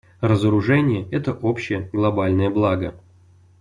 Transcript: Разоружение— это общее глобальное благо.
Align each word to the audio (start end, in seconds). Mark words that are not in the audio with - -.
Разоружение— 0.19 1.07
это 1.11 1.31
общее 1.31 1.87
глобальное 1.93 2.49
благо. 2.49 2.95